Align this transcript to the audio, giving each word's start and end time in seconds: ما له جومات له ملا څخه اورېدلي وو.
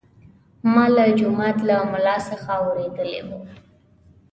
ما 0.73 0.85
له 0.95 1.05
جومات 1.19 1.57
له 1.67 1.75
ملا 1.91 2.15
څخه 2.29 2.51
اورېدلي 2.63 3.19
وو. 3.27 3.39